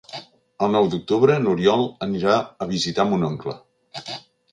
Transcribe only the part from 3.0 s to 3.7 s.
mon oncle.